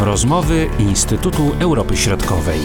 Rozmowy 0.00 0.66
Instytutu 0.78 1.42
Europy 1.60 1.96
Środkowej. 1.96 2.58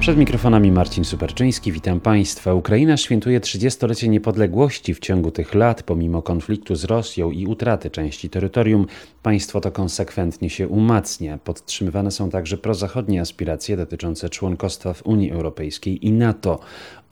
Przed 0.00 0.16
mikrofonami 0.16 0.72
Marcin 0.72 1.04
Superczyński, 1.04 1.72
witam 1.72 2.00
Państwa. 2.00 2.54
Ukraina 2.54 2.96
świętuje 2.96 3.40
30-lecie 3.40 4.08
niepodległości. 4.08 4.94
W 4.94 5.00
ciągu 5.00 5.30
tych 5.30 5.54
lat, 5.54 5.82
pomimo 5.82 6.22
konfliktu 6.22 6.74
z 6.74 6.84
Rosją 6.84 7.30
i 7.30 7.46
utraty 7.46 7.90
części 7.90 8.30
terytorium, 8.30 8.86
państwo 9.22 9.60
to 9.60 9.72
konsekwentnie 9.72 10.50
się 10.50 10.68
umacnia. 10.68 11.38
Podtrzymywane 11.38 12.10
są 12.10 12.30
także 12.30 12.58
prozachodnie 12.58 13.20
aspiracje 13.20 13.76
dotyczące 13.76 14.28
członkostwa 14.28 14.92
w 14.92 15.06
Unii 15.06 15.30
Europejskiej 15.30 16.06
i 16.06 16.12
NATO. 16.12 16.60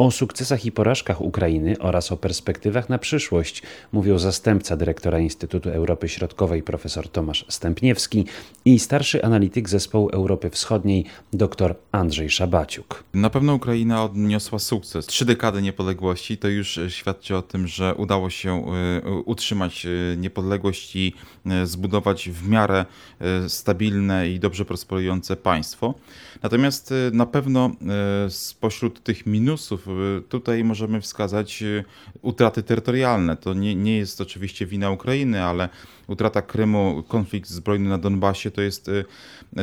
O 0.00 0.10
sukcesach 0.10 0.64
i 0.64 0.72
porażkach 0.72 1.20
Ukrainy 1.20 1.78
oraz 1.78 2.12
o 2.12 2.16
perspektywach 2.16 2.88
na 2.88 2.98
przyszłość 2.98 3.62
mówił 3.92 4.18
zastępca 4.18 4.76
dyrektora 4.76 5.18
Instytutu 5.18 5.70
Europy 5.70 6.08
Środkowej 6.08 6.62
profesor 6.62 7.08
Tomasz 7.08 7.44
Stępniewski 7.48 8.24
i 8.64 8.78
starszy 8.78 9.24
analityk 9.24 9.68
zespołu 9.68 10.08
Europy 10.08 10.50
Wschodniej 10.50 11.04
dr 11.32 11.74
Andrzej 11.92 12.30
Szabaciuk. 12.30 13.04
Na 13.14 13.30
pewno 13.30 13.54
Ukraina 13.54 14.04
odniosła 14.04 14.58
sukces. 14.58 15.06
Trzy 15.06 15.24
dekady 15.24 15.62
niepodległości 15.62 16.38
to 16.38 16.48
już 16.48 16.80
świadczy 16.88 17.36
o 17.36 17.42
tym, 17.42 17.66
że 17.66 17.94
udało 17.94 18.30
się 18.30 18.64
e, 19.06 19.10
utrzymać 19.10 19.86
e, 19.86 20.16
niepodległość 20.16 20.96
i 20.96 21.14
e, 21.46 21.66
zbudować 21.66 22.30
w 22.30 22.48
miarę 22.48 22.84
stabilne 23.48 24.28
i 24.28 24.40
dobrze 24.40 24.64
prosperujące 24.64 25.36
państwo. 25.36 25.94
Natomiast 26.42 26.94
na 27.12 27.26
pewno 27.26 27.70
spośród 28.28 29.02
tych 29.02 29.26
minusów 29.26 29.89
tutaj 30.28 30.64
możemy 30.64 31.00
wskazać 31.00 31.62
y, 31.62 31.84
utraty 32.22 32.62
terytorialne. 32.62 33.36
To 33.36 33.54
nie, 33.54 33.74
nie 33.74 33.98
jest 33.98 34.20
oczywiście 34.20 34.66
wina 34.66 34.90
Ukrainy, 34.90 35.42
ale 35.42 35.68
utrata 36.06 36.42
Krymu, 36.42 37.02
konflikt 37.08 37.50
zbrojny 37.50 37.88
na 37.88 37.98
Donbasie 37.98 38.50
to 38.50 38.62
jest 38.62 38.88
y, 38.88 39.04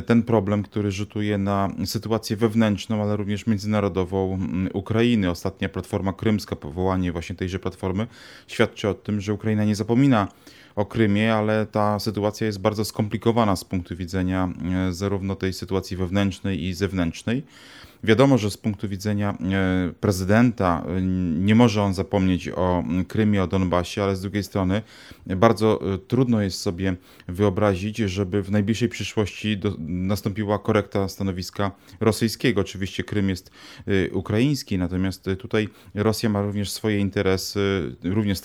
ten 0.05 0.23
problem, 0.23 0.63
który 0.63 0.91
rzutuje 0.91 1.37
na 1.37 1.69
sytuację 1.85 2.37
wewnętrzną, 2.37 3.01
ale 3.01 3.17
również 3.17 3.47
międzynarodową 3.47 4.39
Ukrainy. 4.73 5.29
Ostatnia 5.29 5.69
platforma 5.69 6.13
krymska, 6.13 6.55
powołanie 6.55 7.11
właśnie 7.11 7.35
tejże 7.35 7.59
platformy 7.59 8.07
świadczy 8.47 8.89
o 8.89 8.93
tym, 8.93 9.21
że 9.21 9.33
Ukraina 9.33 9.65
nie 9.65 9.75
zapomina 9.75 10.27
o 10.75 10.85
Krymie, 10.85 11.35
ale 11.35 11.65
ta 11.65 11.99
sytuacja 11.99 12.47
jest 12.47 12.59
bardzo 12.59 12.85
skomplikowana 12.85 13.55
z 13.55 13.63
punktu 13.63 13.95
widzenia 13.95 14.49
zarówno 14.91 15.35
tej 15.35 15.53
sytuacji 15.53 15.97
wewnętrznej 15.97 16.63
i 16.63 16.73
zewnętrznej. 16.73 17.43
Wiadomo, 18.03 18.37
że 18.37 18.51
z 18.51 18.57
punktu 18.57 18.89
widzenia 18.89 19.37
e, 19.41 19.93
prezydenta 19.99 20.83
e, 20.87 21.01
nie 21.39 21.55
może 21.55 21.83
on 21.83 21.93
zapomnieć 21.93 22.49
o 22.49 22.83
Krymie, 23.07 23.43
o 23.43 23.47
Donbasie, 23.47 24.03
ale 24.03 24.15
z 24.15 24.21
drugiej 24.21 24.43
strony 24.43 24.81
bardzo 25.25 25.93
e, 25.93 25.97
trudno 25.97 26.41
jest 26.41 26.59
sobie 26.59 26.95
wyobrazić, 27.27 27.97
żeby 27.97 28.43
w 28.43 28.51
najbliższej 28.51 28.89
przyszłości 28.89 29.57
do, 29.57 29.75
nastąpiła 29.87 30.59
korekta 30.59 31.09
stanowiska 31.09 31.71
rosyjskiego. 31.99 32.61
Oczywiście 32.61 33.03
Krym 33.03 33.29
jest 33.29 33.51
ukraiński, 34.11 34.77
natomiast 34.77 35.25
tutaj 35.39 35.69
Rosja 35.95 36.29
ma 36.29 36.41
również 36.41 36.71
swoje 36.71 36.99
interesy, 36.99 37.95
również 38.03 38.39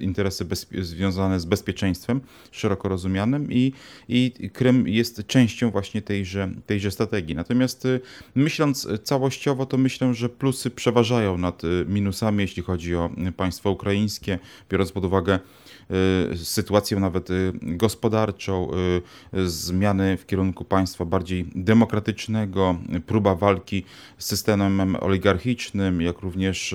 interesy 0.00 0.44
bez, 0.44 0.66
związane 0.80 1.40
z 1.40 1.44
bezpieczeństwem 1.44 2.20
szeroko 2.50 2.88
rozumianym 2.88 3.52
i, 3.52 3.72
i 4.08 4.50
Krym 4.52 4.88
jest 4.88 5.26
częścią 5.26 5.70
właśnie 5.70 6.02
tejże, 6.02 6.50
tejże 6.66 6.90
strategii. 6.90 7.34
Natomiast 7.34 7.88
myślę, 8.34 8.60
myśląc 8.70 9.02
całościowo, 9.02 9.66
to 9.66 9.76
myślę, 9.76 10.14
że 10.14 10.28
plusy 10.28 10.70
przeważają 10.70 11.38
nad 11.38 11.64
y, 11.64 11.84
minusami, 11.88 12.42
jeśli 12.42 12.62
chodzi 12.62 12.96
o 12.96 13.10
państwo 13.36 13.70
ukraińskie, 13.70 14.38
biorąc 14.70 14.92
pod 14.92 15.04
uwagę 15.04 15.38
y, 16.32 16.36
sytuację 16.36 17.00
nawet 17.00 17.30
y, 17.30 17.52
gospodarczą, 17.62 18.70
zmiany 19.46 20.16
w 20.16 20.26
kierunku 20.26 20.64
państwa 20.64 21.04
bardziej 21.04 21.46
demokratycznego, 21.54 22.76
próba 23.06 23.34
walki 23.34 23.84
z 24.18 24.26
systemem 24.26 24.96
oligarchicznym, 25.00 26.02
jak 26.02 26.20
również 26.20 26.74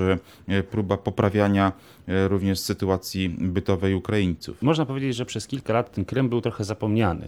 próba 0.71 0.97
poprawiania 0.97 1.71
również 2.07 2.59
sytuacji 2.59 3.29
bytowej 3.29 3.93
Ukraińców. 3.93 4.61
Można 4.61 4.85
powiedzieć, 4.85 5.15
że 5.15 5.25
przez 5.25 5.47
kilka 5.47 5.73
lat 5.73 5.91
ten 5.91 6.05
Krym 6.05 6.29
był 6.29 6.41
trochę 6.41 6.63
zapomniany 6.63 7.27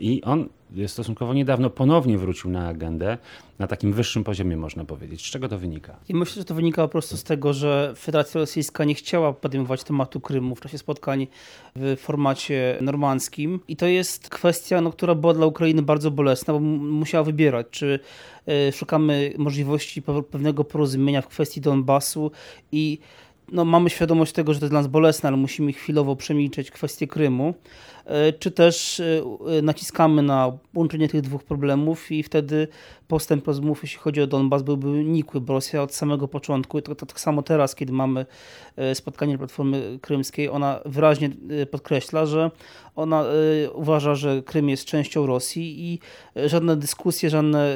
i 0.00 0.22
on 0.22 0.48
stosunkowo 0.86 1.34
niedawno 1.34 1.70
ponownie 1.70 2.18
wrócił 2.18 2.50
na 2.50 2.68
agendę 2.68 3.18
na 3.58 3.66
takim 3.66 3.92
wyższym 3.92 4.24
poziomie, 4.24 4.56
można 4.56 4.84
powiedzieć. 4.84 5.26
Z 5.26 5.30
czego 5.30 5.48
to 5.48 5.58
wynika? 5.58 5.96
I 6.08 6.14
myślę, 6.14 6.40
że 6.40 6.44
to 6.44 6.54
wynika 6.54 6.82
po 6.82 6.88
prostu 6.88 7.16
z 7.16 7.24
tego, 7.24 7.52
że 7.52 7.94
Federacja 7.96 8.40
Rosyjska 8.40 8.84
nie 8.84 8.94
chciała 8.94 9.32
podejmować 9.32 9.84
tematu 9.84 10.20
Krymu 10.20 10.54
w 10.54 10.60
czasie 10.60 10.78
spotkań 10.78 11.26
w 11.76 11.96
formacie 12.00 12.78
normandzkim. 12.80 13.60
I 13.68 13.76
to 13.76 13.86
jest 13.86 14.28
kwestia, 14.28 14.80
no, 14.80 14.92
która 14.92 15.14
była 15.14 15.34
dla 15.34 15.46
Ukrainy 15.46 15.82
bardzo 15.82 16.10
bolesna, 16.10 16.54
bo 16.54 16.60
musiała 16.60 17.24
wybierać, 17.24 17.66
czy 17.70 18.00
e, 18.46 18.72
szukamy 18.72 19.32
możliwości 19.38 20.02
pewnego 20.02 20.64
porozumienia 20.64 21.22
w 21.22 21.28
kwestii 21.28 21.60
Donbasu 21.60 22.30
i 22.72 22.98
no, 23.52 23.64
mamy 23.64 23.90
świadomość 23.90 24.32
tego, 24.32 24.54
że 24.54 24.60
to 24.60 24.66
jest 24.66 24.72
dla 24.72 24.80
nas 24.80 24.86
bolesne, 24.86 25.26
ale 25.26 25.36
musimy 25.36 25.72
chwilowo 25.72 26.16
przemilczeć 26.16 26.70
kwestię 26.70 27.06
Krymu. 27.06 27.54
E, 28.10 28.32
czy 28.32 28.50
też 28.50 29.00
e, 29.00 29.04
e, 29.58 29.62
naciskamy 29.62 30.22
na 30.22 30.52
łączenie 30.74 31.08
tych 31.08 31.20
dwóch 31.20 31.44
problemów 31.44 32.12
i 32.12 32.22
wtedy 32.22 32.68
postęp 33.08 33.46
rozmów, 33.46 33.82
jeśli 33.82 33.98
chodzi 33.98 34.22
o 34.22 34.26
Donbas, 34.26 34.62
byłby 34.62 34.88
nikły, 34.88 35.40
bo 35.40 35.52
Rosja 35.52 35.82
od 35.82 35.94
samego 35.94 36.28
początku, 36.28 36.82
to 36.82 37.06
tak 37.06 37.20
samo 37.20 37.42
teraz, 37.42 37.74
kiedy 37.74 37.92
mamy 37.92 38.26
spotkanie 38.94 39.38
Platformy 39.38 39.98
Krymskiej, 40.02 40.48
ona 40.48 40.80
wyraźnie 40.84 41.30
podkreśla, 41.70 42.26
że 42.26 42.50
ona 42.96 43.24
uważa, 43.74 44.14
że 44.14 44.42
Krym 44.42 44.68
jest 44.68 44.84
częścią 44.84 45.26
Rosji 45.26 45.92
i 45.92 45.98
żadne 46.48 46.76
dyskusje, 46.76 47.30
żadne 47.30 47.74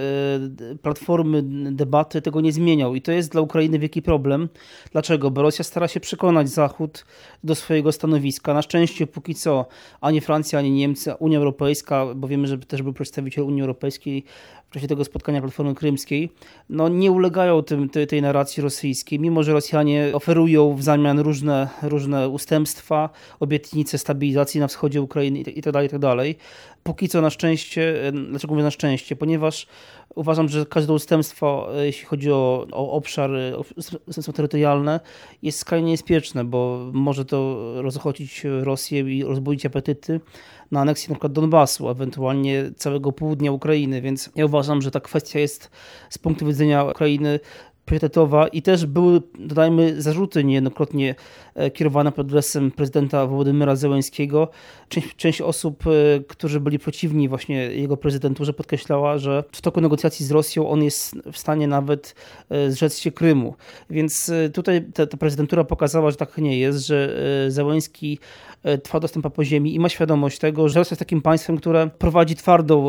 platformy, 0.83 1.43
debaty 1.73 2.23
tego 2.23 2.41
nie 2.41 2.53
zmienią. 2.53 2.95
I 2.95 3.03
to 3.03 3.13
jest 3.13 3.33
dla 3.33 3.41
Ukrainy 3.41 3.79
wielki 3.79 4.03
problem. 4.03 4.49
Dlaczego? 4.93 5.31
Bo 5.31 5.43
Rosja 5.43 5.65
stara 5.65 5.89
się 5.89 6.01
przekonać 6.01 6.49
Zachód 6.49 7.05
do 7.45 7.55
swojego 7.55 7.93
stanowiska. 7.93 8.55
Na 8.55 8.63
szczęście 8.63 9.07
póki 9.07 9.35
co 9.35 9.67
ani 10.01 10.21
Francja, 10.25 10.59
ani 10.59 10.71
Niemcy, 10.71 11.15
Unia 11.15 11.39
Europejska, 11.39 12.07
bo 12.17 12.29
wiemy, 12.29 12.47
że 12.47 12.59
też 12.59 12.83
był 12.83 12.93
przedstawiciel 12.93 13.45
Unii 13.45 13.61
Europejskiej 13.61 14.25
w 14.71 14.75
czasie 14.75 14.89
tego 14.89 15.05
spotkania 15.05 15.41
Platformy 15.41 15.75
Krymskiej, 15.75 16.31
no 16.69 16.89
nie 16.89 17.11
ulegają 17.11 17.63
tym, 17.63 17.89
tej, 17.89 18.07
tej 18.07 18.23
narracji 18.23 18.63
rosyjskiej, 18.63 19.21
mimo 19.21 19.43
że 19.43 19.53
Rosjanie 19.53 20.11
oferują 20.13 20.75
w 20.77 20.83
zamian 20.83 21.19
różne, 21.19 21.69
różne 21.83 22.29
ustępstwa, 22.29 23.11
obietnice 23.41 23.99
stabilizacji 23.99 24.61
na 24.61 24.69
wschodzie 24.69 25.03
Ukrainy 25.03 25.39
itd., 25.39 25.73
tak 25.73 25.83
itd. 25.83 26.17
Tak 26.17 26.27
póki 26.85 27.09
co 27.09 27.21
na 27.21 27.31
szczęście, 27.31 28.13
dlaczego 28.29 28.55
mówię 28.55 28.65
na 28.65 28.71
szczęście? 28.71 29.17
Ponieważ 29.17 29.67
uważam, 30.15 30.49
że 30.49 30.67
każde 30.67 30.93
ustępstwo, 30.93 31.69
jeśli 31.83 32.05
chodzi 32.05 32.33
o, 32.33 32.67
o 32.73 32.93
obszar, 32.93 33.31
ustępstwo 34.07 34.33
terytorialne, 34.33 35.01
jest 35.43 35.59
skrajnie 35.59 35.87
niebezpieczne, 35.87 36.45
bo 36.45 36.91
może 36.93 37.25
to 37.25 37.73
rozchodzić 37.83 38.43
Rosję 38.63 39.01
i 39.01 39.25
rozbudzić 39.25 39.67
apetyty 40.05 40.21
na 40.71 40.81
aneksję 40.81 41.15
przykład 41.15 41.33
Donbasu, 41.33 41.89
ewentualnie 41.89 42.71
całego 42.77 43.13
południa 43.13 43.53
Ukrainy, 43.53 44.01
więc 44.01 44.31
ja 44.37 44.47
uważam, 44.47 44.83
że 44.83 44.91
ta 44.91 45.01
kwestia 45.01 45.39
jest 45.39 45.71
z 46.11 46.19
punktu 46.19 46.47
widzenia 46.47 46.85
Ukrainy 46.85 47.41
priorytetowa 47.85 48.49
i 48.49 48.63
też 48.63 48.87
były, 48.87 49.23
dodajmy, 49.39 50.03
zarzuty 50.03 50.45
niejednokrotnie 50.45 51.15
e, 51.55 51.71
kierowane 51.71 52.13
pod 52.13 52.27
adresem 52.27 52.71
prezydenta 52.71 53.27
Wołodymyra 53.27 53.77
Zełęńskiego. 53.77 54.49
Część, 54.89 55.17
część 55.17 55.41
osób, 55.41 55.85
e, 55.87 55.91
którzy 56.29 56.61
byli 56.61 56.79
przeciwni 56.79 57.29
właśnie 57.29 57.57
jego 57.57 57.97
prezydenturze 57.97 58.53
podkreślała, 58.53 59.19
że 59.19 59.45
w 59.53 59.61
toku 59.61 59.81
negocjacji 59.81 60.27
z 60.27 60.31
Rosją 60.31 60.69
on 60.69 60.83
jest 60.83 61.17
w 61.33 61.39
stanie 61.39 61.69
nawet 61.69 62.15
e, 62.51 62.71
zrzec 62.71 62.99
się 62.99 63.13
Krymu. 63.13 63.55
Więc 63.91 64.31
tutaj 64.55 64.85
ta, 64.95 65.07
ta 65.07 65.17
prezydentura 65.17 65.65
pokazała, 65.65 66.11
że 66.11 66.17
tak 66.17 66.39
nie 66.39 66.59
jest, 66.59 66.87
że 66.87 67.15
Zełęński 67.49 68.19
trwa 68.83 69.01
dostęp 69.01 69.35
po 69.35 69.45
ziemi 69.45 69.75
i 69.75 69.81
ma 69.81 69.89
świadomość 69.89 70.39
tego, 70.39 70.69
że 70.69 70.79
Rosja 70.79 70.93
jest 70.93 70.99
takim 70.99 71.23
państwem, 71.23 71.57
które 71.57 71.91
prowadzi 71.99 72.37
twardą 72.37 72.89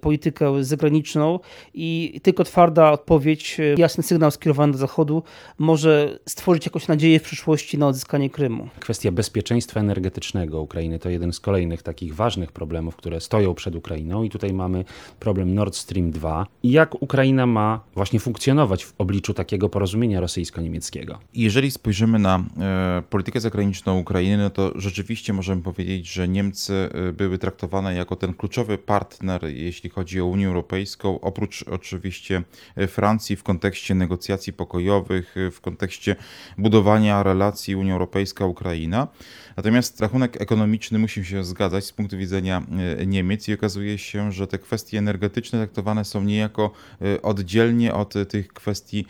politykę 0.00 0.64
zagraniczną 0.64 1.40
i 1.74 2.20
tylko 2.22 2.44
twarda 2.44 2.92
odpowiedź, 2.92 3.60
jasny 3.76 4.02
sygnał 4.02 4.25
sygnał 4.26 4.30
skierowany 4.30 4.72
do 4.72 4.78
Zachodu 4.78 5.22
może 5.58 6.18
stworzyć 6.26 6.66
jakąś 6.66 6.88
nadzieję 6.88 7.20
w 7.20 7.22
przyszłości 7.22 7.78
na 7.78 7.88
odzyskanie 7.88 8.30
Krymu. 8.30 8.68
Kwestia 8.80 9.12
bezpieczeństwa 9.12 9.80
energetycznego 9.80 10.60
Ukrainy 10.60 10.98
to 10.98 11.10
jeden 11.10 11.32
z 11.32 11.40
kolejnych 11.40 11.82
takich 11.82 12.14
ważnych 12.14 12.52
problemów, 12.52 12.96
które 12.96 13.20
stoją 13.20 13.54
przed 13.54 13.74
Ukrainą 13.74 14.22
i 14.22 14.30
tutaj 14.30 14.52
mamy 14.52 14.84
problem 15.20 15.54
Nord 15.54 15.76
Stream 15.76 16.10
2 16.10 16.46
i 16.62 16.70
jak 16.70 17.02
Ukraina 17.02 17.46
ma 17.46 17.80
właśnie 17.94 18.20
funkcjonować 18.20 18.84
w 18.84 18.94
obliczu 18.98 19.34
takiego 19.34 19.68
porozumienia 19.68 20.20
rosyjsko-niemieckiego. 20.20 21.18
Jeżeli 21.34 21.70
spojrzymy 21.70 22.18
na 22.18 22.44
e, 22.60 23.02
politykę 23.10 23.40
zagraniczną 23.40 23.98
Ukrainy, 23.98 24.42
no 24.42 24.50
to 24.50 24.72
rzeczywiście 24.74 25.32
możemy 25.32 25.62
powiedzieć, 25.62 26.12
że 26.12 26.28
Niemcy 26.28 26.74
e, 26.74 27.12
były 27.12 27.38
traktowane 27.38 27.94
jako 27.94 28.16
ten 28.16 28.34
kluczowy 28.34 28.78
partner, 28.78 29.44
jeśli 29.44 29.90
chodzi 29.90 30.20
o 30.20 30.26
Unię 30.26 30.48
Europejską, 30.48 31.20
oprócz 31.20 31.64
oczywiście 31.68 32.42
e, 32.76 32.86
Francji 32.86 33.36
w 33.36 33.42
kontekście 33.42 33.94
negocjacji 33.94 34.15
negocjacji 34.16 34.52
pokojowych, 34.52 35.34
w 35.52 35.60
kontekście 35.60 36.16
budowania 36.58 37.22
relacji 37.22 37.76
Unia 37.76 37.92
Europejska-Ukraina. 37.92 39.08
Natomiast 39.56 40.00
rachunek 40.00 40.40
ekonomiczny 40.40 40.98
musi 40.98 41.24
się 41.24 41.44
zgadzać 41.44 41.84
z 41.84 41.92
punktu 41.92 42.18
widzenia 42.18 42.62
e, 43.00 43.06
Niemiec 43.06 43.48
i 43.48 43.54
okazuje 43.54 43.98
się, 43.98 44.32
że 44.32 44.46
te 44.46 44.58
kwestie 44.58 44.98
energetyczne 44.98 45.58
traktowane 45.58 46.04
są 46.04 46.22
niejako 46.22 46.70
e, 47.02 47.22
oddzielnie 47.22 47.94
od 47.94 48.14
tych 48.28 48.48
kwestii 48.48 49.06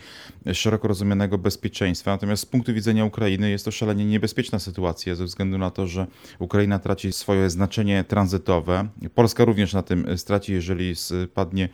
szeroko 0.53 0.87
rozumianego 0.87 1.37
bezpieczeństwa. 1.37 2.11
Natomiast 2.11 2.43
z 2.43 2.45
punktu 2.45 2.73
widzenia 2.73 3.05
Ukrainy 3.05 3.49
jest 3.49 3.65
to 3.65 3.71
szalenie 3.71 4.05
niebezpieczna 4.05 4.59
sytuacja 4.59 5.15
ze 5.15 5.25
względu 5.25 5.57
na 5.57 5.71
to, 5.71 5.87
że 5.87 6.07
Ukraina 6.39 6.79
traci 6.79 7.11
swoje 7.11 7.49
znaczenie 7.49 8.03
tranzytowe. 8.03 8.87
Polska 9.15 9.45
również 9.45 9.73
na 9.73 9.83
tym 9.83 10.17
straci, 10.17 10.53
jeżeli 10.53 10.95
spadnie 10.95 11.69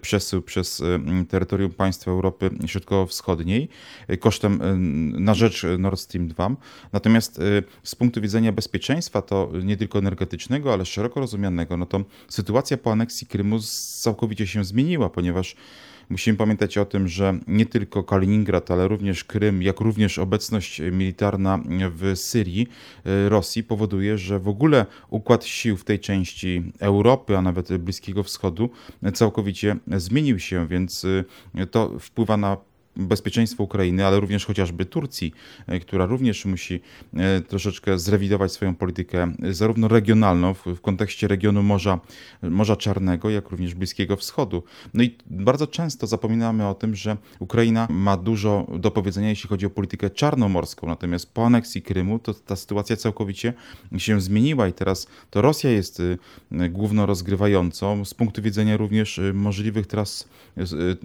przesył 0.00 0.42
przez 0.42 0.82
terytorium 1.28 1.70
państw 1.70 2.08
Europy 2.08 2.50
Środkowo-Wschodniej 2.76 3.68
kosztem 4.20 4.60
na 5.24 5.34
rzecz 5.34 5.66
Nord 5.78 6.00
Stream 6.00 6.28
2. 6.28 6.56
Natomiast 6.92 7.40
z 7.82 7.94
punktu 7.94 8.16
punktu 8.16 8.22
widzenia 8.22 8.52
bezpieczeństwa, 8.52 9.22
to 9.22 9.52
nie 9.64 9.76
tylko 9.76 9.98
energetycznego, 9.98 10.72
ale 10.72 10.84
szeroko 10.84 11.20
rozumianego, 11.20 11.76
no 11.76 11.86
to 11.86 12.04
sytuacja 12.28 12.76
po 12.76 12.92
aneksji 12.92 13.26
Krymu 13.26 13.58
całkowicie 14.00 14.46
się 14.46 14.64
zmieniła, 14.64 15.10
ponieważ 15.10 15.56
musimy 16.10 16.38
pamiętać 16.38 16.78
o 16.78 16.84
tym, 16.84 17.08
że 17.08 17.38
nie 17.46 17.66
tylko 17.66 18.04
Kaliningrad, 18.04 18.70
ale 18.70 18.88
również 18.88 19.24
Krym, 19.24 19.62
jak 19.62 19.80
również 19.80 20.18
obecność 20.18 20.80
militarna 20.92 21.60
w 21.90 22.16
Syrii 22.16 22.68
e, 23.04 23.28
Rosji 23.28 23.64
powoduje, 23.64 24.18
że 24.18 24.38
w 24.38 24.48
ogóle 24.48 24.86
układ 25.10 25.44
sił 25.44 25.76
w 25.76 25.84
tej 25.84 26.00
części 26.00 26.72
Europy, 26.78 27.36
a 27.36 27.42
nawet 27.42 27.76
Bliskiego 27.76 28.22
Wschodu 28.22 28.70
całkowicie 29.14 29.76
zmienił 29.96 30.38
się, 30.38 30.66
więc 30.66 31.06
e, 31.54 31.66
to 31.66 31.98
wpływa 31.98 32.36
na 32.36 32.56
bezpieczeństwo 32.96 33.62
Ukrainy, 33.62 34.06
ale 34.06 34.20
również 34.20 34.46
chociażby 34.46 34.84
Turcji, 34.84 35.32
e, 35.66 35.80
która 35.80 36.06
również 36.06 36.44
musi 36.44 36.80
e, 37.14 37.40
troszeczkę 37.40 37.98
zrewidować 37.98 38.52
swoją 38.52 38.74
politykę, 38.74 39.32
e, 39.42 39.54
zarówno 39.54 39.88
regionalną 39.88 40.54
w, 40.54 40.80
kontekście 40.80 41.28
regionu 41.28 41.62
Morza, 41.62 42.00
Morza 42.42 42.76
Czarnego, 42.76 43.30
jak 43.30 43.50
również 43.50 43.74
Bliskiego 43.74 44.16
Wschodu. 44.16 44.62
No 44.94 45.02
i 45.02 45.16
bardzo 45.26 45.66
często 45.66 46.06
zapominamy 46.06 46.68
o 46.68 46.74
tym, 46.74 46.94
że 46.94 47.16
Ukraina 47.38 47.86
ma 47.90 48.16
dużo 48.16 48.66
do 48.78 48.90
powiedzenia, 48.90 49.28
jeśli 49.28 49.48
chodzi 49.48 49.66
o 49.66 49.70
politykę 49.70 50.10
czarnomorską, 50.10 50.86
natomiast 50.86 51.34
po 51.34 51.46
aneksji 51.46 51.82
Krymu 51.82 52.18
to 52.18 52.34
ta 52.34 52.56
sytuacja 52.56 52.96
całkowicie 52.96 53.52
się 53.98 54.20
zmieniła 54.20 54.68
i 54.68 54.72
teraz 54.72 55.06
to 55.30 55.42
Rosja 55.42 55.70
jest 55.70 56.02
główną 56.70 57.06
rozgrywającą 57.06 58.04
z 58.04 58.14
punktu 58.14 58.42
widzenia 58.42 58.76
również 58.76 59.20
możliwych 59.34 59.86
tras 59.86 60.28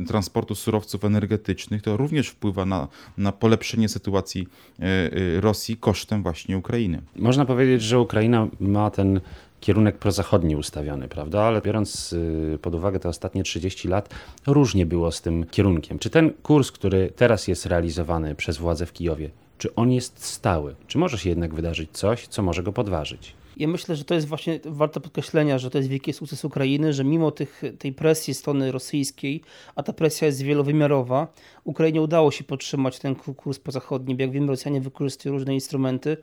transportu 0.08 0.56
surowców 0.56 1.06
energetycznych, 1.06 1.81
to 1.82 1.98
również 1.98 2.28
wpływa 2.28 2.66
na, 2.66 2.88
na 3.18 3.32
polepszenie 3.32 3.90
sytuacji 3.90 4.48
e, 4.80 4.84
e, 4.84 5.42
Rosji 5.42 5.78
kosztem 5.78 6.24
właśnie 6.24 6.58
Ukrainy. 6.58 7.02
Można 7.16 7.46
powiedzieć, 7.46 7.82
że 7.82 8.00
Ukraina 8.00 8.48
ma 8.60 8.92
ten 8.92 9.22
kierunek 9.62 9.98
prozachodni 9.98 10.56
ustawiony, 10.56 11.08
prawda? 11.08 11.42
Ale 11.42 11.62
biorąc 11.62 12.14
y, 12.14 12.60
pod 12.62 12.76
uwagę 12.76 13.00
te 13.00 13.10
ostatnie 13.10 13.44
30 13.44 13.88
lat, 13.88 14.10
różnie 14.48 14.86
było 14.86 15.12
z 15.12 15.22
tym 15.22 15.46
kierunkiem. 15.52 16.00
Czy 16.00 16.10
ten 16.10 16.34
kurs, 16.44 16.72
który 16.72 17.12
teraz 17.16 17.48
jest 17.48 17.66
realizowany 17.66 18.36
przez 18.36 18.58
władze 18.58 18.86
w 18.86 18.94
Kijowie, 18.94 19.30
czy 19.58 19.76
on 19.76 19.92
jest 19.92 20.26
stały? 20.26 20.76
Czy 20.88 20.98
może 20.98 21.18
się 21.18 21.30
jednak 21.30 21.54
wydarzyć 21.54 21.90
coś, 21.92 22.28
co 22.28 22.42
może 22.42 22.64
go 22.64 22.74
podważyć? 22.74 23.34
Ja 23.62 23.68
myślę, 23.68 23.96
że 23.96 24.06
to 24.06 24.14
jest 24.14 24.28
właśnie 24.28 24.60
warte 24.66 25.00
podkreślenia, 25.00 25.60
że 25.60 25.70
to 25.70 25.78
jest 25.78 25.90
wielki 25.90 26.14
sukces 26.14 26.46
Ukrainy, 26.46 26.94
że 26.94 27.04
mimo 27.04 27.32
tych, 27.32 27.62
tej 27.80 27.94
presji 27.94 28.34
strony 28.34 28.72
rosyjskiej, 28.72 29.42
a 29.76 29.84
ta 29.84 29.94
presja 29.94 30.26
jest 30.26 30.42
wielowymiarowa, 30.42 31.28
Ukrainie 31.64 32.02
udało 32.02 32.32
się 32.32 32.44
podtrzymać 32.44 33.00
ten 33.00 33.16
kurs 33.16 33.60
pozachodni. 33.60 34.16
Jak 34.20 34.32
wiemy, 34.32 34.48
Rosjanie 34.48 34.82
wykorzystują 34.82 35.34
różne 35.34 35.54
instrumenty, 35.54 36.18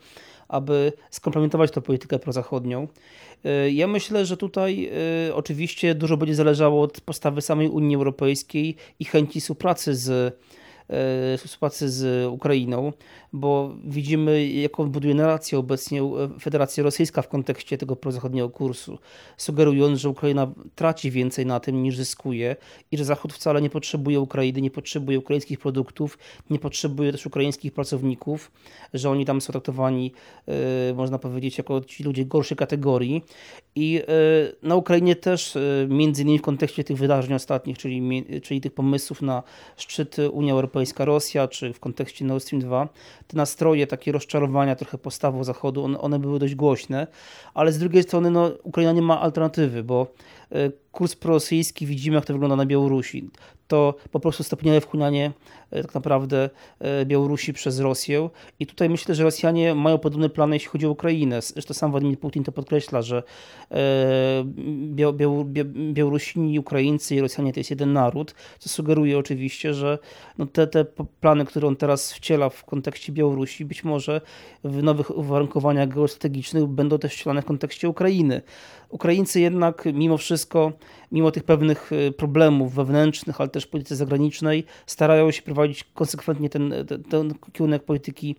aby 0.48 0.92
skomplementować 1.10 1.70
tę 1.70 1.80
politykę 1.80 2.18
prozachodnią. 2.18 2.88
Y, 3.66 3.72
ja 3.72 3.86
myślę, 3.86 4.26
że 4.26 4.36
tutaj 4.36 4.90
y, 5.28 5.34
oczywiście 5.34 5.94
dużo 5.94 6.16
będzie 6.16 6.34
zależało 6.34 6.82
od 6.82 7.00
postawy 7.00 7.42
samej 7.42 7.68
Unii 7.68 7.96
Europejskiej 7.96 8.76
i 9.00 9.04
chęci 9.04 9.40
współpracy 9.40 9.94
z 9.94 10.08
E, 10.10 10.67
współpracy 11.38 11.88
z 11.88 12.26
Ukrainą, 12.32 12.92
bo 13.32 13.74
widzimy, 13.84 14.48
jaką 14.48 14.90
buduje 14.90 15.14
narrację 15.14 15.58
obecnie 15.58 16.02
Federacja 16.40 16.84
Rosyjska 16.84 17.22
w 17.22 17.28
kontekście 17.28 17.78
tego 17.78 17.96
prozachodniego 17.96 18.50
kursu, 18.50 18.98
sugerując, 19.36 19.98
że 19.98 20.08
Ukraina 20.08 20.52
traci 20.74 21.10
więcej 21.10 21.46
na 21.46 21.60
tym 21.60 21.82
niż 21.82 21.96
zyskuje 21.96 22.56
i 22.90 22.98
że 22.98 23.04
Zachód 23.04 23.32
wcale 23.32 23.62
nie 23.62 23.70
potrzebuje 23.70 24.20
Ukrainy, 24.20 24.60
nie 24.60 24.70
potrzebuje 24.70 25.18
ukraińskich 25.18 25.58
produktów, 25.58 26.18
nie 26.50 26.58
potrzebuje 26.58 27.12
też 27.12 27.26
ukraińskich 27.26 27.72
pracowników, 27.72 28.50
że 28.94 29.10
oni 29.10 29.24
tam 29.24 29.40
są 29.40 29.52
traktowani, 29.52 30.12
e, 30.90 30.94
można 30.94 31.18
powiedzieć, 31.18 31.58
jako 31.58 31.80
ci 31.80 32.04
ludzie 32.04 32.24
gorszej 32.24 32.56
kategorii. 32.56 33.24
I 33.74 34.02
e, 34.08 34.68
na 34.68 34.76
Ukrainie 34.76 35.16
też, 35.16 35.58
między 35.88 36.22
innymi 36.22 36.38
w 36.38 36.42
kontekście 36.42 36.84
tych 36.84 36.96
wydarzeń 36.96 37.34
ostatnich, 37.34 37.78
czyli, 37.78 38.24
czyli 38.42 38.60
tych 38.60 38.74
pomysłów 38.74 39.22
na 39.22 39.42
szczyt 39.76 40.16
Unii 40.32 40.50
Europejskiej, 40.50 40.77
Europejska 40.78 41.04
Rosja, 41.04 41.48
czy 41.48 41.72
w 41.72 41.80
kontekście 41.80 42.24
Nord 42.24 42.42
Stream 42.42 42.60
2, 42.60 42.88
te 43.26 43.36
nastroje, 43.36 43.86
takie 43.86 44.12
rozczarowania 44.12 44.76
trochę 44.76 44.98
postawą 44.98 45.44
Zachodu, 45.44 45.84
one, 45.84 46.00
one 46.00 46.18
były 46.18 46.38
dość 46.38 46.54
głośne, 46.54 47.06
ale 47.54 47.72
z 47.72 47.78
drugiej 47.78 48.02
strony 48.02 48.30
no, 48.30 48.50
Ukraina 48.62 48.92
nie 48.92 49.02
ma 49.02 49.20
alternatywy, 49.20 49.82
bo 49.82 50.06
kurs 50.92 51.16
prorosyjski 51.16 51.86
widzimy, 51.86 52.14
jak 52.14 52.24
to 52.24 52.32
wygląda 52.32 52.56
na 52.56 52.66
Białorusi. 52.66 53.30
To 53.68 53.94
po 54.10 54.20
prostu 54.20 54.42
stopniowe 54.44 54.80
wchłanianie 54.80 55.32
e, 55.70 55.82
tak 55.82 55.94
naprawdę 55.94 56.50
e, 56.78 57.06
Białorusi 57.06 57.52
przez 57.52 57.80
Rosję. 57.80 58.30
I 58.60 58.66
tutaj 58.66 58.88
myślę, 58.88 59.14
że 59.14 59.24
Rosjanie 59.24 59.74
mają 59.74 59.98
podobne 59.98 60.28
plany, 60.28 60.56
jeśli 60.56 60.68
chodzi 60.68 60.86
o 60.86 60.90
Ukrainę. 60.90 61.42
Zresztą 61.42 61.74
sam 61.74 61.90
Władimir 61.90 62.18
Putin 62.18 62.44
to 62.44 62.52
podkreśla, 62.52 63.02
że 63.02 63.22
Białorusini, 65.92 66.58
Ukraińcy 66.58 67.14
i 67.14 67.20
Rosjanie 67.20 67.52
to 67.52 67.60
jest 67.60 67.70
jeden 67.70 67.92
naród, 67.92 68.34
co 68.58 68.68
sugeruje 68.68 69.18
oczywiście, 69.18 69.74
że 69.74 69.98
no 70.38 70.46
te, 70.46 70.66
te 70.66 70.84
plany, 71.20 71.44
które 71.44 71.68
on 71.68 71.76
teraz 71.76 72.12
wciela 72.12 72.48
w 72.48 72.64
kontekście 72.64 73.12
Białorusi, 73.12 73.64
być 73.64 73.84
może 73.84 74.20
w 74.64 74.82
nowych 74.82 75.16
uwarunkowaniach 75.16 75.88
geostrategicznych 75.88 76.66
będą 76.66 76.98
też 76.98 77.14
wcielane 77.14 77.42
w 77.42 77.44
kontekście 77.44 77.88
Ukrainy. 77.88 78.42
Ukraińcy 78.88 79.40
jednak 79.40 79.84
mimo 79.94 80.16
wszystko, 80.18 80.37
mimo 81.12 81.30
tych 81.30 81.44
pewnych 81.44 81.92
y, 81.92 82.12
problemów 82.12 82.74
wewnętrznych, 82.74 83.40
ale 83.40 83.48
też 83.50 83.66
polityce 83.66 83.96
zagranicznej, 83.96 84.64
starają 84.86 85.30
się 85.30 85.42
prowadzić 85.42 85.84
konsekwentnie 85.94 86.50
ten, 86.50 86.74
ten, 86.88 87.04
ten 87.04 87.34
kierunek 87.52 87.84
polityki 87.84 88.36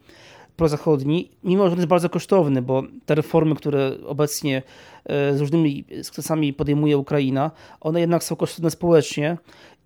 prozachodni, 0.55 1.31
mimo 1.43 1.65
że 1.65 1.71
on 1.71 1.77
jest 1.77 1.87
bardzo 1.87 2.09
kosztowny, 2.09 2.61
bo 2.61 2.83
te 3.05 3.15
reformy, 3.15 3.55
które 3.55 3.91
obecnie 4.05 4.63
z 5.07 5.39
różnymi 5.39 5.85
sukcesami 6.03 6.53
podejmuje 6.53 6.97
Ukraina, 6.97 7.51
one 7.81 7.99
jednak 7.99 8.23
są 8.23 8.35
kosztowne 8.35 8.71
społecznie 8.71 9.37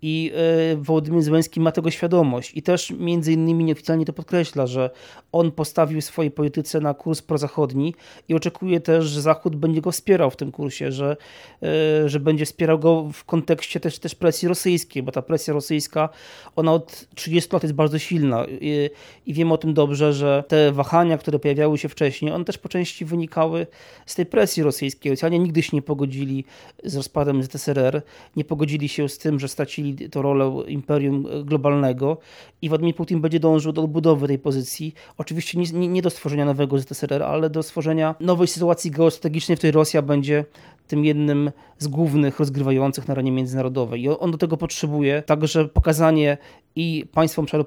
i 0.06 0.32
e, 0.34 0.76
Wołodymyr 0.76 1.22
Zełenski 1.22 1.60
ma 1.60 1.72
tego 1.72 1.90
świadomość. 1.90 2.52
I 2.54 2.62
też 2.62 2.90
między 2.90 3.32
innymi 3.32 3.64
nieoficjalnie 3.64 4.04
to 4.04 4.12
podkreśla, 4.12 4.66
że 4.66 4.90
on 5.32 5.52
postawił 5.52 6.00
swojej 6.00 6.30
polityce 6.30 6.80
na 6.80 6.94
kurs 6.94 7.22
prozachodni 7.22 7.94
i 8.28 8.34
oczekuje 8.34 8.80
też, 8.80 9.04
że 9.04 9.22
Zachód 9.22 9.56
będzie 9.56 9.80
go 9.80 9.92
wspierał 9.92 10.30
w 10.30 10.36
tym 10.36 10.52
kursie, 10.52 10.92
że, 10.92 11.16
e, 11.62 12.08
że 12.08 12.20
będzie 12.20 12.46
wspierał 12.46 12.78
go 12.78 13.10
w 13.12 13.24
kontekście 13.24 13.80
też, 13.80 13.98
też 13.98 14.14
presji 14.14 14.48
rosyjskiej, 14.48 15.02
bo 15.02 15.12
ta 15.12 15.22
presja 15.22 15.54
rosyjska, 15.54 16.08
ona 16.56 16.72
od 16.72 17.06
30 17.14 17.52
lat 17.52 17.62
jest 17.62 17.74
bardzo 17.74 17.98
silna. 17.98 18.46
I, 18.60 18.90
i 19.26 19.34
wiemy 19.34 19.54
o 19.54 19.58
tym 19.58 19.74
dobrze, 19.74 20.12
że 20.12 20.44
te 20.48 20.72
wahania, 20.72 21.18
które 21.18 21.38
pojawiały 21.38 21.78
się 21.78 21.88
wcześniej, 21.88 22.32
one 22.32 22.44
też 22.44 22.58
po 22.58 22.68
części 22.68 23.04
wynikały 23.04 23.66
z 24.06 24.14
tej 24.14 24.26
presji 24.26 24.62
rosyjskiej. 24.62 25.03
Rosjanie 25.10 25.38
nigdy 25.38 25.62
się 25.62 25.76
nie 25.76 25.82
pogodzili 25.82 26.44
z 26.84 26.96
rozpadem 26.96 27.42
ZSRR, 27.42 28.02
nie 28.36 28.44
pogodzili 28.44 28.88
się 28.88 29.08
z 29.08 29.18
tym, 29.18 29.40
że 29.40 29.48
stracili 29.48 30.08
tę 30.10 30.22
rolę 30.22 30.62
imperium 30.68 31.26
globalnego 31.44 32.18
i 32.62 32.68
Władimir 32.68 32.94
Putin 32.94 33.20
będzie 33.20 33.40
dążył 33.40 33.72
do 33.72 33.82
odbudowy 33.82 34.26
tej 34.26 34.38
pozycji. 34.38 34.94
Oczywiście 35.18 35.58
nie, 35.58 35.88
nie 35.88 36.02
do 36.02 36.10
stworzenia 36.10 36.44
nowego 36.44 36.78
ZSRR, 36.78 37.22
ale 37.22 37.50
do 37.50 37.62
stworzenia 37.62 38.14
nowej 38.20 38.48
sytuacji 38.48 38.90
geostrategicznej, 38.90 39.56
w 39.56 39.58
której 39.58 39.72
Rosja 39.72 40.02
będzie 40.02 40.44
tym 40.86 41.04
jednym 41.04 41.50
z 41.78 41.88
głównych 41.88 42.38
rozgrywających 42.38 43.08
na 43.08 43.12
arenie 43.12 43.32
międzynarodowej. 43.32 44.02
I 44.02 44.08
on 44.08 44.30
do 44.30 44.38
tego 44.38 44.56
potrzebuje 44.56 45.22
także 45.22 45.68
pokazanie 45.68 46.38
i 46.76 47.06
państwom 47.12 47.44
Obszaru 47.44 47.64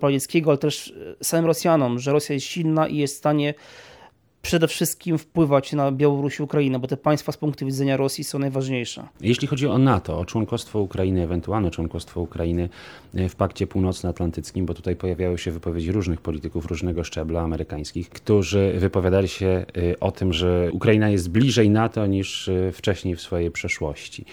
ale 0.47 0.57
też 0.57 0.93
samym 1.21 1.45
Rosjanom, 1.45 1.99
że 1.99 2.11
Rosja 2.11 2.33
jest 2.33 2.45
silna 2.45 2.87
i 2.87 2.97
jest 2.97 3.15
w 3.15 3.17
stanie 3.17 3.53
przede 4.47 4.67
wszystkim 4.67 5.17
wpływać 5.17 5.73
na 5.73 5.91
Białoruś 5.91 6.39
i 6.39 6.43
Ukrainę, 6.43 6.79
bo 6.79 6.87
te 6.87 6.97
państwa 6.97 7.31
z 7.31 7.37
punktu 7.37 7.65
widzenia 7.65 7.97
Rosji 7.97 8.23
są 8.23 8.39
najważniejsze. 8.39 9.07
Jeśli 9.21 9.47
chodzi 9.47 9.67
o 9.67 9.77
NATO, 9.77 10.19
o 10.19 10.25
członkostwo 10.25 10.79
Ukrainy, 10.79 11.23
ewentualne 11.23 11.71
członkostwo 11.71 12.21
Ukrainy 12.21 12.69
w 13.13 13.35
Pakcie 13.35 13.67
Północnoatlantyckim, 13.67 14.65
bo 14.65 14.73
tutaj 14.73 14.95
pojawiały 14.95 15.37
się 15.37 15.51
wypowiedzi 15.51 15.91
różnych 15.91 16.21
polityków 16.21 16.65
różnego 16.65 17.03
szczebla 17.03 17.41
amerykańskich, 17.41 18.09
którzy 18.09 18.73
wypowiadali 18.77 19.27
się 19.27 19.65
y, 19.77 19.99
o 19.99 20.11
tym, 20.11 20.33
że 20.33 20.69
Ukraina 20.73 21.09
jest 21.09 21.29
bliżej 21.29 21.69
NATO 21.69 22.05
niż 22.05 22.47
y, 22.47 22.71
wcześniej 22.73 23.15
w 23.15 23.21
swojej 23.21 23.51
przeszłości. 23.51 24.25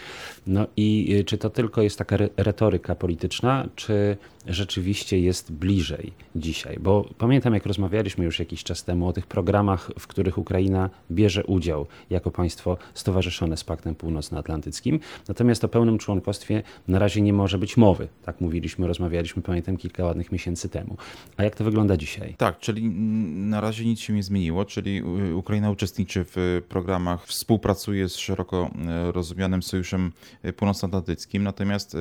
No 0.47 0.67
i 0.77 1.23
czy 1.27 1.39
to 1.39 1.51
tylko 1.51 1.83
jest 1.83 1.99
taka 1.99 2.17
retoryka 2.37 2.95
polityczna, 2.95 3.69
czy 3.77 4.17
rzeczywiście 4.47 5.21
jest 5.21 5.53
bliżej 5.53 6.13
dzisiaj? 6.37 6.79
Bo 6.81 7.09
pamiętam, 7.19 7.55
jak 7.55 7.67
rozmawialiśmy 7.67 8.25
już 8.25 8.39
jakiś 8.39 8.65
czas 8.65 8.85
temu 8.85 9.09
o 9.09 9.13
tych 9.13 9.27
programach, 9.27 9.91
w 10.05 10.07
których 10.07 10.39
Ukraina 10.39 10.91
bierze 11.11 11.45
udział 11.45 11.87
jako 12.11 12.31
państwo 12.31 12.77
stowarzyszone 12.95 13.57
z 13.57 13.65
Paktem 13.65 13.95
Północnoatlantyckim. 13.95 15.01
Natomiast 15.29 15.65
o 15.65 15.69
pełnym 15.69 15.99
członkostwie 15.99 16.63
na 16.89 16.99
razie 16.99 17.21
nie 17.21 17.33
może 17.33 17.59
być 17.59 17.77
mowy. 17.77 18.09
Tak 18.25 18.41
mówiliśmy, 18.41 18.87
rozmawialiśmy, 18.87 19.43
pamiętam, 19.43 19.77
kilka 19.77 20.05
ładnych 20.05 20.33
miesięcy 20.33 20.69
temu. 20.69 20.97
A 21.37 21.45
jak 21.45 21.57
to 21.57 21.65
wygląda 21.65 21.97
dzisiaj? 21.97 22.35
Tak, 22.39 22.59
czyli 22.59 22.91
na 23.35 23.61
razie 23.61 23.85
nic 23.85 24.01
się 24.01 24.13
nie 24.13 24.23
zmieniło, 24.23 24.65
czyli 24.65 25.03
Ukraina 25.35 25.71
uczestniczy 25.71 26.25
w 26.27 26.63
programach, 26.69 27.27
współpracuje 27.27 28.09
z 28.09 28.17
szeroko 28.17 28.71
e, 28.87 29.13
rozumianym 29.13 29.63
sojuszem 29.63 30.13
północnoatlantyckim. 30.57 31.43
Natomiast 31.43 31.97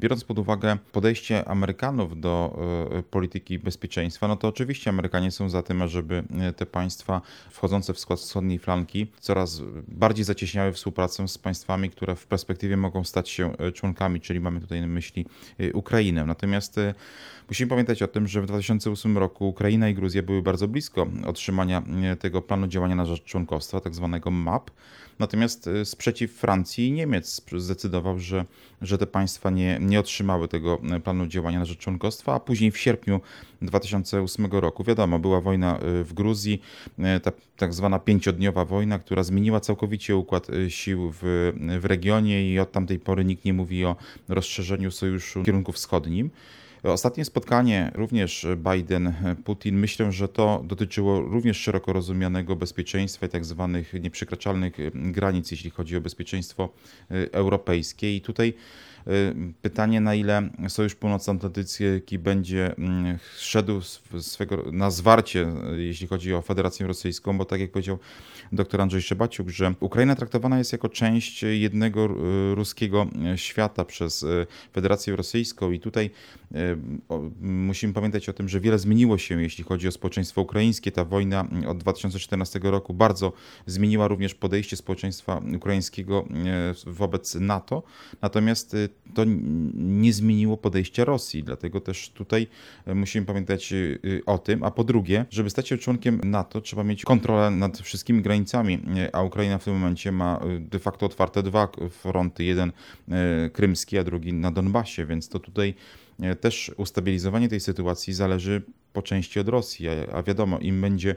biorąc 0.00 0.24
pod 0.24 0.38
uwagę 0.38 0.76
podejście 0.92 1.48
Amerykanów 1.48 2.20
do 2.20 2.58
polityki 3.10 3.58
bezpieczeństwa, 3.58 4.28
no 4.28 4.36
to 4.36 4.48
oczywiście 4.48 4.90
Amerykanie 4.90 5.30
są 5.30 5.48
za 5.48 5.62
tym, 5.62 5.88
żeby 5.88 6.24
te 6.56 6.66
państwa 6.66 7.20
wchodzące 7.50 7.94
w 7.94 7.98
skład 7.98 8.20
wschodniej 8.20 8.58
flanki 8.58 9.06
coraz 9.20 9.62
bardziej 9.88 10.24
zacieśniały 10.24 10.72
współpracę 10.72 11.28
z 11.28 11.38
państwami, 11.38 11.90
które 11.90 12.16
w 12.16 12.26
perspektywie 12.26 12.76
mogą 12.76 13.04
stać 13.04 13.28
się 13.28 13.52
członkami, 13.74 14.20
czyli 14.20 14.40
mamy 14.40 14.60
tutaj 14.60 14.80
na 14.80 14.86
myśli 14.86 15.26
Ukrainę. 15.74 16.26
Natomiast 16.26 16.80
musimy 17.48 17.68
pamiętać 17.68 18.02
o 18.02 18.08
tym, 18.08 18.28
że 18.28 18.42
w 18.42 18.46
2008 18.46 19.18
roku 19.18 19.48
Ukraina 19.48 19.88
i 19.88 19.94
Gruzja 19.94 20.22
były 20.22 20.42
bardzo 20.42 20.68
blisko 20.68 21.06
otrzymania 21.26 21.82
tego 22.20 22.42
planu 22.42 22.66
działania 22.66 22.94
na 22.94 23.06
rzecz 23.06 23.24
członkostwa, 23.24 23.80
tak 23.80 23.94
zwanego 23.94 24.30
MAP. 24.30 24.70
Natomiast 25.18 25.66
y, 25.66 25.84
sprzeciw 25.84 26.32
Francji 26.32 26.88
i 26.88 26.92
Niemiec 26.92 27.42
zdecydował, 27.56 28.18
że, 28.18 28.44
że 28.82 28.98
te 28.98 29.06
państwa 29.06 29.50
nie, 29.50 29.78
nie 29.80 30.00
otrzymały 30.00 30.48
tego 30.48 30.80
y, 30.96 31.00
planu 31.00 31.26
działania 31.26 31.58
na 31.58 31.64
rzecz 31.64 31.78
członkostwa, 31.78 32.34
a 32.34 32.40
później 32.40 32.70
w 32.70 32.78
sierpniu 32.78 33.20
2008 33.62 34.46
roku, 34.46 34.84
wiadomo, 34.84 35.18
była 35.18 35.40
wojna 35.40 35.78
y, 36.00 36.04
w 36.04 36.12
Gruzji, 36.12 36.60
ta 37.22 37.32
tak 37.56 37.74
zwana 37.74 37.98
pięciodniowa 37.98 38.64
wojna, 38.64 38.98
która 38.98 39.22
zmieniła 39.22 39.60
całkowicie 39.60 40.16
układ 40.16 40.46
sił 40.68 41.12
w, 41.20 41.52
w 41.80 41.84
regionie 41.84 42.52
i 42.52 42.58
od 42.58 42.72
tamtej 42.72 42.98
pory 42.98 43.24
nikt 43.24 43.44
nie 43.44 43.52
mówi 43.52 43.84
o 43.84 43.96
rozszerzeniu 44.28 44.90
sojuszu 44.90 45.42
w 45.42 45.44
kierunku 45.44 45.72
wschodnim. 45.72 46.30
Ostatnie 46.84 47.24
spotkanie, 47.24 47.90
również 47.94 48.46
Biden-Putin, 48.56 49.72
myślę, 49.72 50.12
że 50.12 50.28
to 50.28 50.62
dotyczyło 50.66 51.20
również 51.20 51.56
szeroko 51.56 51.92
rozumianego 51.92 52.56
bezpieczeństwa 52.56 53.26
i 53.26 53.28
tak 53.28 53.44
zwanych 53.44 53.94
nieprzekraczalnych 54.02 54.76
granic, 54.94 55.50
jeśli 55.50 55.70
chodzi 55.70 55.96
o 55.96 56.00
bezpieczeństwo 56.00 56.68
y, 57.10 57.32
europejskie. 57.32 58.16
I 58.16 58.20
tutaj 58.20 58.54
pytanie, 59.62 60.00
na 60.00 60.14
ile 60.14 60.48
Sojusz 60.68 60.94
Północnoatlantycki 60.94 62.18
będzie 62.18 62.76
mm, 62.78 63.18
szedł 63.38 63.80
swego, 64.20 64.64
na 64.72 64.90
zwarcie, 64.90 65.52
y, 65.72 65.82
jeśli 65.82 66.06
chodzi 66.06 66.34
o 66.34 66.42
Federację 66.42 66.86
Rosyjską, 66.86 67.38
bo 67.38 67.44
tak 67.44 67.60
jak 67.60 67.70
powiedział 67.70 67.98
dr 68.52 68.80
Andrzej 68.80 69.02
Szczebaciuk, 69.02 69.48
że 69.48 69.74
Ukraina 69.80 70.14
traktowana 70.14 70.58
jest 70.58 70.72
jako 70.72 70.88
część 70.88 71.42
jednego 71.42 72.08
ruskiego 72.54 73.06
świata 73.36 73.84
przez 73.84 74.26
Federację 74.72 75.16
Rosyjską 75.16 75.70
i 75.70 75.80
tutaj 75.80 76.10
musimy 77.40 77.92
pamiętać 77.92 78.28
o 78.28 78.32
tym, 78.32 78.48
że 78.48 78.60
wiele 78.60 78.78
zmieniło 78.78 79.18
się, 79.18 79.42
jeśli 79.42 79.64
chodzi 79.64 79.88
o 79.88 79.92
społeczeństwo 79.92 80.40
ukraińskie. 80.40 80.92
Ta 80.92 81.04
wojna 81.04 81.48
od 81.68 81.78
2014 81.78 82.60
roku 82.62 82.94
bardzo 82.94 83.32
zmieniła 83.66 84.08
również 84.08 84.34
podejście 84.34 84.76
społeczeństwa 84.76 85.42
ukraińskiego 85.56 86.28
wobec 86.86 87.34
NATO, 87.34 87.82
natomiast 88.22 88.76
to 89.14 89.24
nie 89.74 90.12
zmieniło 90.12 90.56
podejścia 90.56 91.04
Rosji, 91.04 91.42
dlatego 91.42 91.80
też 91.80 92.08
tutaj 92.08 92.46
e, 92.86 92.94
musimy 92.94 93.26
pamiętać 93.26 93.74
o 94.26 94.38
tym. 94.38 94.62
A 94.62 94.70
po 94.70 94.84
drugie, 94.84 95.24
żeby 95.30 95.50
stać 95.50 95.68
się 95.68 95.78
członkiem 95.78 96.20
NATO, 96.24 96.60
trzeba 96.60 96.84
mieć 96.84 97.04
kontrolę 97.04 97.50
nad 97.50 97.78
wszystkimi 97.78 98.22
granicami, 98.22 98.78
a 99.12 99.22
Ukraina 99.22 99.58
w 99.58 99.64
tym 99.64 99.74
momencie 99.74 100.12
ma 100.12 100.40
de 100.58 100.78
facto 100.78 101.06
otwarte 101.06 101.42
dwa 101.42 101.68
fronty, 101.90 102.44
jeden 102.44 102.72
krymski, 103.52 103.98
a 103.98 104.04
drugi 104.04 104.32
na 104.32 104.50
Donbasie, 104.50 105.06
więc 105.06 105.28
to 105.28 105.38
tutaj 105.38 105.74
E, 106.20 106.36
też 106.36 106.70
ustabilizowanie 106.76 107.48
tej 107.48 107.60
sytuacji 107.60 108.14
zależy 108.14 108.62
po 108.92 109.02
części 109.02 109.40
od 109.40 109.48
Rosji, 109.48 109.88
a 110.12 110.22
wiadomo, 110.22 110.58
im 110.58 110.80
będzie 110.80 111.16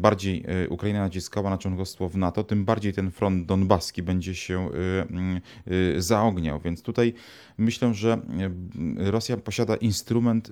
bardziej 0.00 0.44
e, 0.46 0.68
Ukraina 0.68 0.98
naciskała 0.98 1.50
na 1.50 1.58
członkostwo 1.58 2.08
w 2.08 2.16
NATO, 2.16 2.44
tym 2.44 2.64
bardziej 2.64 2.92
ten 2.92 3.10
front 3.10 3.46
donbaski 3.46 4.02
będzie 4.02 4.34
się 4.34 4.68
e, 5.96 6.00
zaogniał. 6.02 6.60
Więc 6.60 6.82
tutaj 6.82 7.14
myślę, 7.58 7.94
że 7.94 8.20
Rosja 8.96 9.36
posiada 9.36 9.76
instrument 9.76 10.50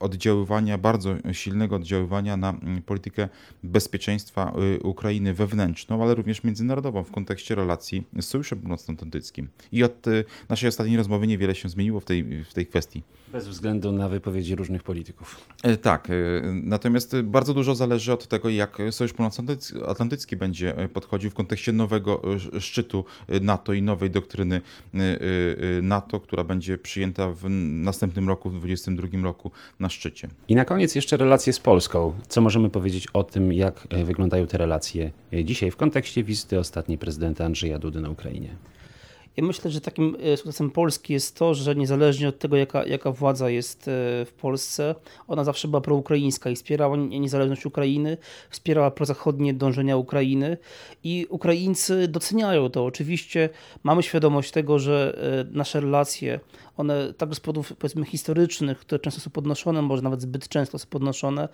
oddziaływania, 0.00 0.78
bardzo 0.78 1.14
silnego 1.32 1.76
oddziaływania 1.76 2.36
na 2.36 2.54
politykę 2.86 3.28
bezpieczeństwa 3.62 4.54
Ukrainy 4.82 5.34
wewnętrzną, 5.34 6.02
ale 6.02 6.14
również 6.14 6.44
międzynarodową 6.44 7.04
w 7.04 7.10
kontekście 7.10 7.54
relacji 7.54 8.04
z 8.20 8.24
Sojuszem 8.24 8.60
Północnoatlantyckim. 8.60 9.48
I 9.72 9.84
od 9.84 10.06
naszej 10.48 10.68
ostatniej 10.68 10.96
rozmowy 10.96 11.26
niewiele 11.26 11.54
się 11.54 11.68
zmieniło 11.68 12.00
w 12.00 12.04
tej, 12.04 12.44
w 12.44 12.54
tej 12.54 12.66
kwestii. 12.66 13.02
Bez 13.32 13.48
względu 13.48 13.92
na 13.92 14.08
wypowiedzi 14.08 14.54
różnych 14.54 14.82
polityków. 14.82 15.40
E, 15.62 15.76
tak, 15.76 16.10
e, 16.10 16.14
natomiast 16.52 17.20
bardzo 17.20 17.54
dużo 17.54 17.74
zależy 17.74 18.12
od 18.12 18.28
tego, 18.28 18.48
jak 18.48 18.78
Sojusz 18.90 19.12
Północnoatlantycki 19.12 20.36
będzie 20.36 20.76
e, 20.76 20.88
podchodził 20.88 21.30
w 21.30 21.34
kontekście 21.34 21.72
nowego 21.72 22.22
szczytu 22.60 23.04
NATO 23.40 23.72
i 23.72 23.82
nowej 23.82 24.10
doktryny 24.10 24.60
NATO, 25.82 26.20
która 26.20 26.44
będzie 26.44 26.78
przyjęta 26.78 27.30
w 27.30 27.44
następnym 27.70 28.28
roku, 28.28 28.50
w 28.50 28.52
2022 28.52 29.28
roku 29.28 29.50
na 29.80 29.88
szczycie. 29.88 30.28
I 30.48 30.54
na 30.54 30.64
koniec 30.64 30.94
jeszcze 30.94 31.16
relacje 31.16 31.52
z 31.52 31.60
Polską. 31.60 32.14
Co 32.28 32.40
możemy 32.40 32.70
powiedzieć 32.70 33.06
o 33.12 33.24
tym, 33.24 33.52
jak 33.52 33.88
wyglądają 34.04 34.46
te 34.46 34.58
relacje 34.58 35.10
dzisiaj 35.44 35.70
w 35.70 35.76
kontekście 35.76 36.24
wizyty 36.24 36.58
ostatniej 36.58 36.98
prezydenta 36.98 37.44
Andrzeja 37.44 37.78
Dudy 37.78 38.00
na 38.00 38.10
Ukrainie? 38.10 38.56
Ja 39.40 39.46
myślę, 39.46 39.70
że 39.70 39.80
takim 39.80 40.16
e, 40.22 40.36
sukcesem 40.36 40.70
Polski 40.70 41.12
jest 41.12 41.36
to, 41.36 41.54
że 41.54 41.74
niezależnie 41.74 42.28
od 42.28 42.38
tego, 42.38 42.56
jaka, 42.56 42.86
jaka 42.86 43.12
władza 43.12 43.50
jest 43.50 43.88
e, 43.88 43.90
w 44.24 44.32
Polsce, 44.40 44.94
ona 45.28 45.44
zawsze 45.44 45.68
była 45.68 45.80
proukraińska 45.80 46.50
i 46.50 46.56
wspierała 46.56 46.96
niezależność 46.96 47.66
Ukrainy, 47.66 48.16
wspierała 48.50 48.90
prozachodnie 48.90 49.54
dążenia 49.54 49.96
Ukrainy 49.96 50.56
i 51.04 51.26
Ukraińcy 51.28 52.08
doceniają 52.08 52.70
to. 52.70 52.84
Oczywiście 52.84 53.48
mamy 53.82 54.02
świadomość 54.02 54.50
tego, 54.50 54.78
że 54.78 55.18
e, 55.50 55.56
nasze 55.56 55.80
relacje, 55.80 56.40
one 56.76 57.14
także 57.14 57.34
z 57.34 57.40
powodów 57.40 57.72
powiedzmy 57.78 58.04
historycznych, 58.04 58.78
które 58.78 58.98
często 58.98 59.20
są 59.20 59.30
podnoszone, 59.30 59.82
może 59.82 60.02
nawet 60.02 60.22
zbyt 60.22 60.48
często 60.48 60.78
są 60.78 60.86
podnoszone, 60.90 61.48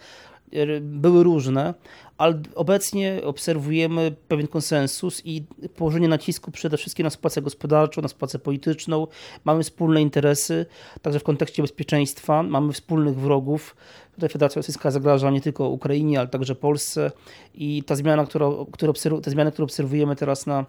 były 0.81 1.23
różne, 1.23 1.75
ale 2.19 2.43
obecnie 2.55 3.21
obserwujemy 3.25 4.14
pewien 4.28 4.47
konsensus 4.47 5.23
i 5.25 5.45
położenie 5.76 6.09
nacisku 6.09 6.50
przede 6.50 6.76
wszystkim 6.76 7.05
na 7.05 7.11
współpracę 7.11 7.43
gospodarczą, 7.43 7.75
na 8.02 8.09
współpracę 8.09 8.38
polityczną. 8.38 9.06
Mamy 9.45 9.62
wspólne 9.62 10.02
interesy, 10.02 10.66
także 11.02 11.21
w 11.21 11.23
kontekście 11.23 11.62
bezpieczeństwa, 11.62 12.42
mamy 12.42 12.73
wspólnych 12.73 13.16
wrogów. 13.16 13.76
Tutaj 14.16 14.28
Federacja 14.28 14.58
Rosyjska 14.58 14.90
zagraża 14.90 15.30
nie 15.30 15.40
tylko 15.40 15.68
Ukrainie, 15.68 16.18
ale 16.18 16.28
także 16.28 16.54
Polsce 16.54 17.11
i 17.54 17.82
ta 17.82 17.94
zmiana, 17.94 18.26
która, 18.26 18.46
która 18.73 18.92
obserw- 18.92 19.20
te 19.20 19.30
zmiany, 19.30 19.52
które 19.52 19.64
obserwujemy 19.64 20.16
teraz 20.16 20.46
na, 20.46 20.64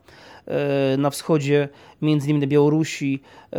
e, 0.45 0.97
na 0.97 1.09
wschodzie, 1.09 1.69
między 2.01 2.27
innymi 2.27 2.41
na 2.41 2.47
Białorusi, 2.47 3.21
e, 3.53 3.57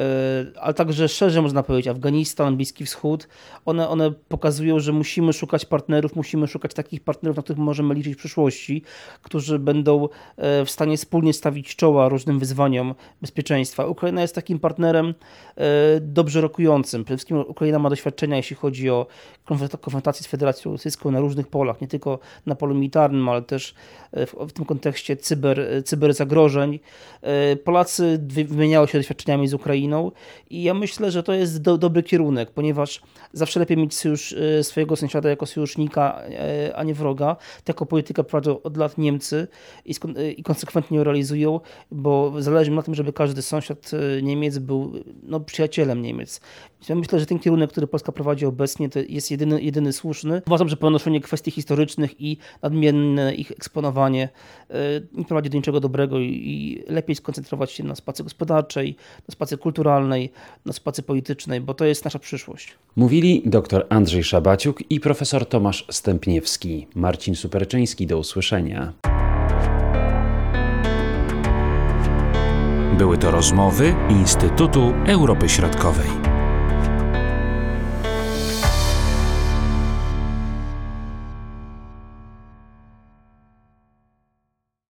ale 0.60 0.74
także 0.74 1.08
szerzej 1.08 1.42
można 1.42 1.62
powiedzieć 1.62 1.88
Afganistan, 1.88 2.56
Bliski 2.56 2.84
Wschód, 2.84 3.28
one, 3.64 3.88
one 3.88 4.10
pokazują, 4.10 4.80
że 4.80 4.92
musimy 4.92 5.32
szukać 5.32 5.64
partnerów, 5.64 6.16
musimy 6.16 6.46
szukać 6.46 6.74
takich 6.74 7.00
partnerów, 7.00 7.36
na 7.36 7.42
których 7.42 7.60
możemy 7.60 7.94
liczyć 7.94 8.14
w 8.14 8.18
przyszłości, 8.18 8.82
którzy 9.22 9.58
będą 9.58 10.08
e, 10.36 10.64
w 10.64 10.70
stanie 10.70 10.96
wspólnie 10.96 11.32
stawić 11.32 11.76
czoła 11.76 12.08
różnym 12.08 12.38
wyzwaniom 12.38 12.94
bezpieczeństwa. 13.22 13.86
Ukraina 13.86 14.22
jest 14.22 14.34
takim 14.34 14.58
partnerem 14.58 15.14
dobrze 16.00 16.40
rokującym. 16.40 17.04
Przede 17.04 17.16
wszystkim 17.16 17.36
Ukraina 17.36 17.78
ma 17.78 17.90
doświadczenia, 17.90 18.36
jeśli 18.36 18.56
chodzi 18.56 18.90
o 18.90 19.06
konfrontacji 19.80 20.24
z 20.24 20.26
Federacją 20.26 20.72
Rosyjską 20.72 21.10
na 21.10 21.20
różnych 21.20 21.46
polach, 21.46 21.80
nie 21.80 21.88
tylko 21.88 22.18
na 22.46 22.54
polu 22.54 22.74
militarnym, 22.74 23.28
ale 23.28 23.42
też 23.42 23.74
e, 24.12 24.26
w, 24.26 24.34
w 24.34 24.52
tym 24.52 24.64
kontekście 24.64 25.16
cyber, 25.16 25.82
cyberzagrożeń. 25.84 26.80
Polacy 27.64 28.18
wymieniały 28.28 28.88
się 28.88 28.98
doświadczeniami 28.98 29.48
z 29.48 29.54
Ukrainą 29.54 30.12
i 30.50 30.62
ja 30.62 30.74
myślę, 30.74 31.10
że 31.10 31.22
to 31.22 31.32
jest 31.32 31.62
do, 31.62 31.78
dobry 31.78 32.02
kierunek, 32.02 32.50
ponieważ 32.50 33.02
zawsze 33.32 33.60
lepiej 33.60 33.76
mieć 33.76 33.94
sojusz, 33.94 34.34
swojego 34.62 34.96
sąsiada 34.96 35.28
jako 35.28 35.46
sojusznika, 35.46 36.20
a 36.74 36.84
nie 36.84 36.94
wroga. 36.94 37.36
Taką 37.64 37.86
politykę 37.86 38.24
prowadzą 38.24 38.62
od 38.62 38.76
lat 38.76 38.98
Niemcy 38.98 39.48
i, 39.84 39.94
i 40.36 40.42
konsekwentnie 40.42 40.98
ją 40.98 41.04
realizują, 41.04 41.60
bo 41.90 42.32
zależy 42.38 42.70
mi 42.70 42.76
na 42.76 42.82
tym, 42.82 42.94
żeby 42.94 43.12
każdy 43.12 43.42
sąsiad 43.42 43.90
Niemiec 44.22 44.58
był 44.58 44.92
no, 45.22 45.40
przyjacielem 45.40 46.02
Niemiec. 46.02 46.40
Ja 46.88 46.94
myślę, 46.94 47.20
że 47.20 47.26
ten 47.26 47.38
kierunek, 47.38 47.70
który 47.70 47.86
Polska 47.86 48.12
prowadzi 48.12 48.46
obecnie, 48.46 48.88
to 48.88 48.98
jest 49.08 49.30
jedyny, 49.30 49.60
jedyny 49.68 49.92
słuszny. 49.92 50.42
Uważam, 50.46 50.68
że 50.68 50.76
ponoszenie 50.76 51.20
kwestii 51.20 51.50
historycznych 51.50 52.20
i 52.20 52.36
nadmienne 52.62 53.34
ich 53.34 53.50
eksponowanie 53.50 54.28
e, 54.70 54.74
nie 55.12 55.24
prowadzi 55.24 55.50
do 55.50 55.56
niczego 55.56 55.80
dobrego 55.80 56.18
i 56.20 56.84
lepiej 56.88 57.16
skoncentrować 57.16 57.70
się 57.72 57.84
na 57.84 57.94
spacy 57.94 58.24
gospodarczej, 58.24 58.96
na 59.28 59.32
spacy 59.32 59.58
kulturalnej, 59.58 60.32
na 60.66 60.72
spacy 60.72 61.02
politycznej, 61.02 61.60
bo 61.60 61.74
to 61.74 61.84
jest 61.84 62.04
nasza 62.04 62.18
przyszłość. 62.18 62.74
Mówili 62.96 63.42
dr 63.46 63.86
Andrzej 63.88 64.24
Szabaciuk 64.24 64.90
i 64.90 65.00
profesor 65.00 65.46
Tomasz 65.46 65.86
Stępniewski. 65.90 66.86
Marcin 66.94 67.34
Superczyński, 67.34 68.06
do 68.06 68.18
usłyszenia. 68.18 68.92
Były 72.98 73.18
to 73.18 73.30
rozmowy 73.30 73.94
Instytutu 74.10 74.92
Europy 75.06 75.48
Środkowej. 75.48 76.17